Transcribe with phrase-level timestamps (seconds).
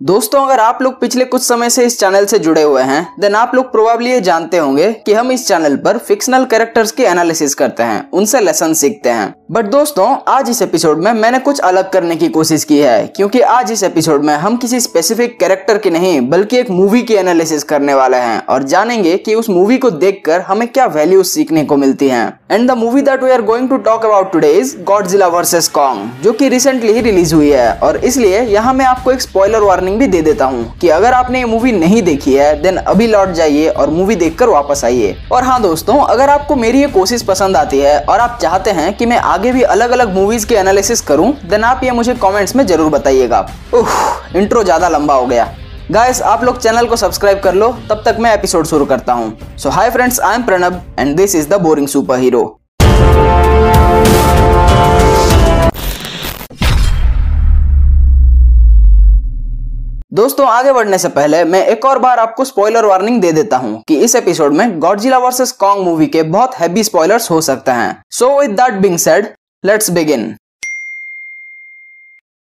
[0.00, 3.34] दोस्तों, अगर आप लोग पिछले कुछ समय से इस चैनल से जुड़े हुए हैं देन
[3.34, 7.54] आप लोग प्रोबेबली ये जानते होंगे कि हम इस चैनल पर फिक्शनल कैरेक्टर्स की एनालिसिस
[7.54, 11.90] करते हैं, उनसे लेसन सीखते हैं। बट दोस्तों, आज इस एपिसोड में मैंने कुछ अलग
[11.90, 15.90] करने की कोशिश की है, क्योंकि आज इस एपिसोड में हम किसी स्पेसिफिक कैरेक्टर की
[15.90, 19.90] नहीं, बल्कि एक मूवी की एनालिसिस करने वाले हैं, और जानेंगे कि उस मूवी को
[19.90, 23.68] देखकर हमें क्या वैल्यूज़ सीखने को मिलती हैं। And the movie that we are going
[23.68, 27.72] to talk about today is Godzilla versus Kong जो कि रिसेंटली ही रिलीज़ हुई है,
[27.72, 31.38] और इसलिए यहाँ मैं आपको एक स्पॉइलर वार्निंग भी दे देता हूँ कि अगर आपने
[31.38, 35.44] ये मूवी नहीं देखी है देन अभी लौट जाइए और मूवी देखकर वापस आइए। और
[35.44, 39.06] हाँ दोस्तों, अगर आपको मेरी ये कोशिश पसंद आती है और आप चाहते हैं कि
[39.06, 42.66] मैं आगे भी अलग अलग मूवीज़ के एनालिसिस करूँ देन आप ये मुझे कमेंट्स में
[42.66, 43.40] ज़रूर बताइएगा।
[43.74, 45.52] उफ इंट्रो ज़्यादा लंबा हो गया।
[45.90, 49.56] गाइस आप लोग चैनल को सब्सक्राइब कर लो, तब तक मैं एपिसोड शुरू करता हूँ।
[49.58, 52.57] So hi friends I am Pranab and this is the boring superhero
[60.18, 63.82] दोस्तों, आगे बढ़ने से पहले मैं एक और बार आपको स्पॉइलर वार्निंग दे देता हूँ
[63.88, 68.02] कि इस एपिसोड में गॉडजिला वर्सेस कॉन्ग मूवी के बहुत हैवी स्पॉयलर्स हो सकते हैं।
[68.10, 69.28] So with that being said
[69.64, 70.24] let's begin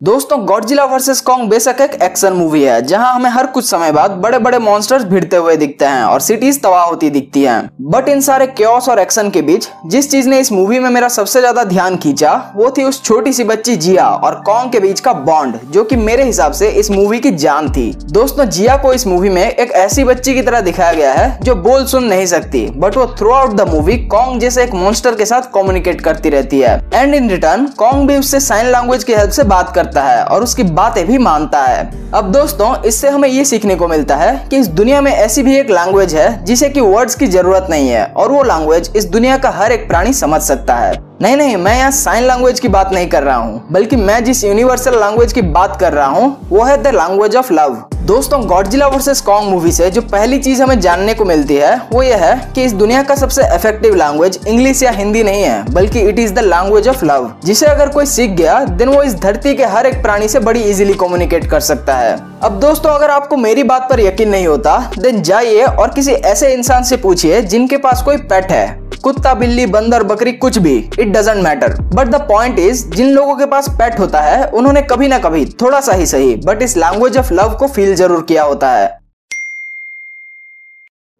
[0.00, 4.10] दोस्तों गॉडजिला वर्सेस कॉन्ग बेशक एक एक्शन मूवी है, जहाँ हमें हर कुछ समय बाद
[4.20, 8.20] बड़े बड़े मॉन्स्टर्स भिड़ते हुए दिखते हैं और सिटीज़ तबाह होती दिखती हैं। बट इन
[8.20, 11.64] सारे क्योस और एक्शन के बीच, जिस चीज़ ने इस मूवी में मेरा सबसे ज़्यादा
[11.64, 15.58] ध्यान खींचा, वो थी उस छोटी सी बच्ची जिया और कॉन्ग के बीच का बॉन्ड
[15.72, 19.28] जो की मेरे हिसाब से इस मूवी की जान थी। दोस्तों, जिया को इस मूवी
[19.28, 22.96] में एक ऐसी बच्ची की तरह दिखाया गया है, जो बोल सुन नहीं सकती बट
[22.96, 26.74] वो throughout the movie Kong जैसे एक मॉन्स्टर के साथ कम्युनिकेट करती रहती है।
[26.94, 30.24] एंड इन रिटर्न कॉन्ग भी उससे साइन लैंग्वेज की हेल्प से बात करता करता है
[30.24, 34.46] और उसकी बातें भी मानता है। अब दोस्तों, इससे हमें ये सीखने को मिलता है
[34.50, 37.88] कि इस दुनिया में ऐसी भी एक लैंग्वेज है जिसे कि वर्ड्स की ज़रूरत नहीं
[37.88, 41.56] है और वो लैंग्वेज इस दुनिया का हर एक प्राणी समझ सकता है। नहीं नहीं,
[41.56, 45.32] मैं यहाँ साइन लैंग्वेज की बात नहीं कर रहा हूँ, बल्कि मैं जिस यूनिवर्सल लैंग्वेज
[45.32, 49.48] की बात कर रहा हूँ, वो है द लैंग्वेज ऑफ़ लव दोस्तों गॉडजिला वर्सेस कॉन्ग
[49.50, 52.72] मूवी से जो पहली चीज़ हमें जानने को मिलती है, वो ये है कि इस
[52.72, 56.88] दुनिया का सबसे इफ़ेक्टिव लैंग्वेज इंग्लिश या हिंदी नहीं है, बल्कि it is the language
[56.88, 60.28] of love जिसे अगर कोई सीख गया देन वो इस धरती के हर एक प्राणी
[60.28, 62.12] से बड़ी इजीली कम्युनिकेट कर सकता है।
[62.42, 66.52] अब दोस्तों, अगर आपको मेरी बात पर यकीन नहीं होता देन जाइए और किसी ऐसे
[66.54, 71.08] इंसान से पूछिए जिनके पास कोई पेट है। कुत्ता, बिल्ली, बंदर, बकरी, कुछ भी it
[71.08, 75.08] doesn't matter but the point is जिन लोगों के पास पेट होता है, उन्होंने कभी
[75.08, 78.42] ना कभी थोड़ा सा ही सही बट इस लैंग्वेज ऑफ़ लव को फील ज़रूर किया
[78.44, 78.99] होता है।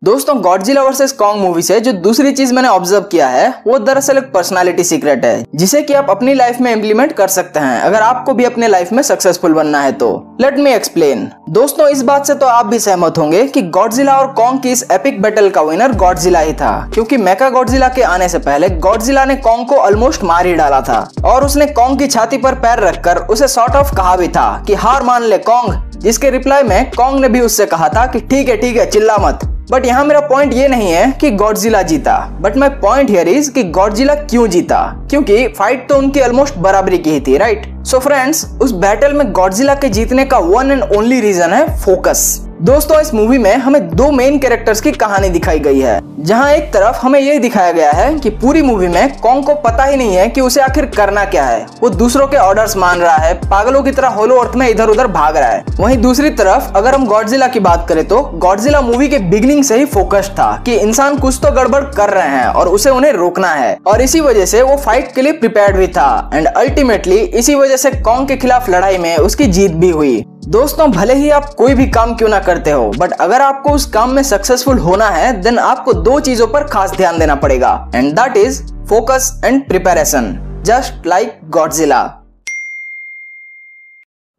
[0.03, 4.19] दोस्तों गॉडजिला वर्सेस कॉन्ग मूवी से जो दूसरी चीज़ मैंने ऑब्ज़र्व किया है, वो दरअसल
[4.19, 8.00] एक पर्सनालिटी सीक्रेट है, जिसे कि आप अपनी लाइफ में इम्प्लीमेंट कर सकते हैं, अगर
[8.00, 10.09] आपको भी अपने लाइफ में सक्सेसफुल बनना है तो।
[10.41, 14.33] लेट मी एक्सप्लेन दोस्तों, इस बात से तो आप भी सहमत होंगे कि गॉडजिला और
[14.33, 18.28] कॉन्ग की इस एपिक बैटल का विनर गॉडजिला ही था, क्योंकि मेका गॉडजिला के आने
[18.28, 22.06] से पहले गॉडजिला ने कॉन्ग को ऑलमोस्ट मार ही डाला था, और उसने कॉन्ग की
[22.06, 26.00] छाती पर पैर रखकर उसे सॉर्ट ऑफ़ कहा भी था कि हार मान ले कॉन्ग
[26.00, 29.16] जिसके रिप्लाई में कॉन्ग ने भी उससे कहा था कि ठीक है ठीक है, चिल्ला
[29.19, 33.29] मत। बट यहाँ मेरा पॉइंट ये नहीं है कि गॉडजिला जीता। But my point here
[33.29, 34.81] is कि गॉडजिला क्यों जीता?
[35.11, 39.31] क्योंकि फाइट तो उनकी ऑलमोस्ट बराबरी की ही थी राइट सो फ्रेंड्स उस बैटल में
[39.33, 42.27] गौरजिला के जीतने का वन एंड ओनली रीजन है फोकस
[42.60, 46.65] दोस्तों, इस मूवी में हमें दो मेन कैरेक्टर्स की कहानी दिखाई गई है। जहाँ एक
[46.72, 50.16] तरफ़ हमें यह दिखाया गया है कि पूरी मूवी में कॉन्ग को पता ही नहीं
[50.16, 53.82] है कि उसे आखिर करना क्या है। वो दूसरों के ऑर्डर्स मान रहा है, पागलों
[53.82, 57.06] की तरह होलो अर्थ में इधर उधर भाग रहा है। वहीं दूसरी तरफ़, अगर हम
[57.06, 61.16] गॉडजिला की बात करें तो गॉडजिला मूवी के बिगनिंग से ही फोकस था कि इंसान
[61.19, 64.62] कुछ तो गड़बड़ कर रहे हैं और उसे उन्हें रोकना है। और इसी वजह से
[64.62, 68.71] वो फाइट के लिए प्रिपेयर भी था। एंड अल्टीमेटली इसी वजह से कॉन्ग के खिलाफ
[68.71, 72.39] लड़ाई में उसकी जीत भी हुई। दोस्तों, भले ही आप कोई भी काम क्यों ना
[72.41, 76.47] करते हो बट अगर आपको उस काम में सक्सेसफुल होना है देन आपको दो चीज़ों
[76.47, 80.33] पर खास ध्यान देना पड़ेगा and that is focus and preparation
[80.67, 82.03] just like Godzilla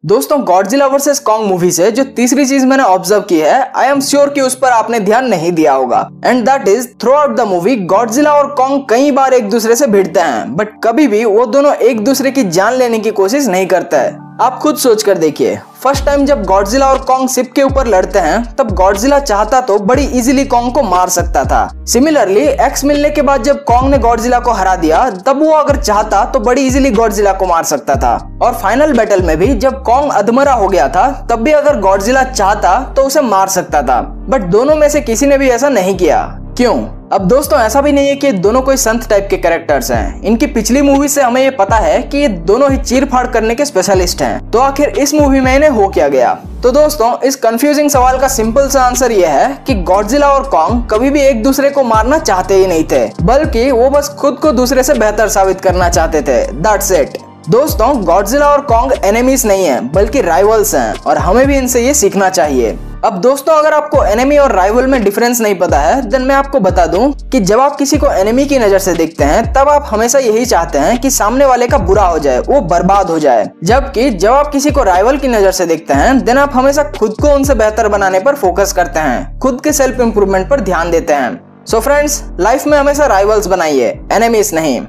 [0.04, 4.00] दोस्तों गॉडजिला वर्सेस कॉन्ग मूवी से जो तीसरी चीज़ मैंने ऑब्ज़र्व की है आई एम
[4.00, 7.76] श्योर कि उस पर आपने ध्यान नहीं दिया होगा and that is throughout the movie
[7.86, 11.74] Godzilla और कॉन्ग कई बार एक दूसरे से भिड़ते हैं बट कभी भी वो दोनों
[11.74, 15.58] एक दूसरे की जान लेने की कोशिश नहीं करते हैं। आप खुद सोच कर देखिए।
[15.82, 19.78] फ़र्स्ट टाइम जब गॉडजिला और कॉन्ग सिप के ऊपर लड़ते हैं, तब गॉडजिला चाहता तो
[19.78, 23.98] बड़ी इजीली कॉन्ग को मार सकता था। सिमिलरली एक्स मिलने के बाद जब कॉन्ग ने
[23.98, 27.94] गॉडजिला को हरा दिया, तब वो अगर चाहता तो बड़ी इजीली गॉडजिला को मार सकता
[27.94, 31.80] था। और फाइनल बैटल में भी जब कॉन्ग अधमरा हो गया था, तब भी अगर
[31.80, 35.68] गॉडजिला चाहता तो उसे मार सकता था। बट दोनों में से किसी ने भी ऐसा
[35.68, 36.74] नहीं किया। क्यों?
[37.12, 40.46] अब दोस्तों, ऐसा भी नहीं है कि दोनों कोई संत टाइप के कैरेक्टर्स हैं। इनकी
[40.46, 43.64] पिछली मूवी से हमें ये पता है कि ये दोनों ही चीर फाड़ करने के
[43.64, 46.34] स्पेशलिस्ट हैं। तो आखिर इस मूवी में इन्हें हो क्या गया?
[46.62, 50.86] तो दोस्तों, इस कंफ्यूजिंग सवाल का सिंपल सा आंसर ये है कि गॉडजिला और कॉन्ग
[50.90, 54.52] कभी भी एक दूसरे को मारना चाहते ही नहीं थे, बल्कि वो बस खुद को
[54.52, 59.64] दूसरे से बेहतर साबित करना चाहते थे। दैट्स इट दोस्तों गॉडजिला और कॉन्ग एनिमीज नहीं
[59.64, 62.70] है, बल्कि राइवल्स हैं, और हमें भी इनसे ये सीखना चाहिए।
[63.04, 66.60] अब दोस्तों, अगर आपको एनिमी और राइवल में डिफरेंस नहीं पता है देन मैं आपको
[66.60, 69.86] बता दूँ कि जब आप किसी को एनिमी की नज़र से देखते हैं, तब आप
[69.86, 73.50] हमेशा यही चाहते हैं कि सामने वाले का बुरा हो जाए, वो बर्बाद हो जाए।
[73.64, 77.16] जबकि जब आप किसी को राइवल की नज़र से देखते हैं देन आप हमेशा खुद
[77.20, 81.12] को उनसे बेहतर बनाने पर फोकस करते हैं, खुद के सेल्फ इम्प्रूवमेंट पर ध्यान देते
[81.12, 84.80] हैं। सो फ्रेंड्स लाइफ में हमेशा राइवल्स बनाइए एनिमीज नहीं।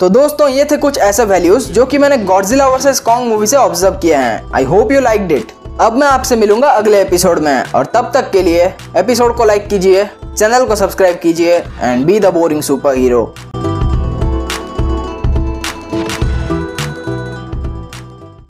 [0.00, 3.56] तो दोस्तों, ये थे कुछ ऐसे वैल्यूज़ जो कि मैंने गॉडजिला वर्सेस कॉन्ग मूवी से
[3.56, 7.72] ऑब्ज़र्व किए हैं। I hope you like it अब मैं आपसे मिलूँगा अगले एपिसोड में।
[7.72, 8.64] और तब तक के लिए
[8.96, 13.22] एपिसोड को लाइक कीजिए चैनल को सब्सक्राइब कीजिए and be the boring super hero